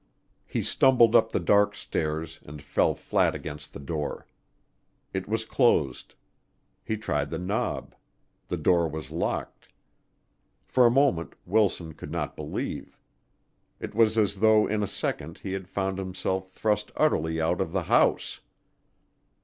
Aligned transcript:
He 0.47 0.63
stumbled 0.63 1.15
up 1.15 1.31
the 1.31 1.39
dark 1.39 1.75
stairs 1.75 2.39
and 2.43 2.59
fell 2.59 2.95
flat 2.95 3.35
against 3.35 3.71
the 3.71 3.79
door. 3.79 4.25
It 5.13 5.27
was 5.27 5.45
closed. 5.45 6.15
He 6.83 6.97
tried 6.97 7.29
the 7.29 7.37
knob; 7.37 7.93
the 8.47 8.57
door 8.57 8.87
was 8.87 9.11
locked. 9.11 9.67
For 10.65 10.87
a 10.87 10.89
moment 10.89 11.35
Wilson 11.45 11.93
could 11.93 12.09
not 12.11 12.35
believe. 12.35 12.97
It 13.79 13.93
was 13.93 14.17
as 14.17 14.37
though 14.39 14.65
in 14.65 14.81
a 14.81 14.87
second 14.87 15.37
he 15.37 15.53
had 15.53 15.67
found 15.69 15.99
himself 15.99 16.49
thrust 16.49 16.91
utterly 16.97 17.39
out 17.39 17.61
of 17.61 17.71
the 17.71 17.83
house. 17.83 18.39